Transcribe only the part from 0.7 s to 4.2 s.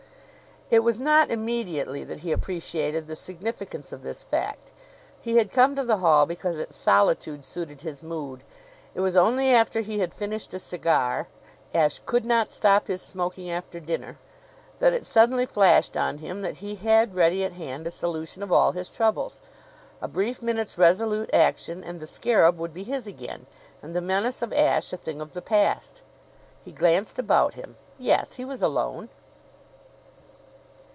It was not immediately that he appreciated the significance of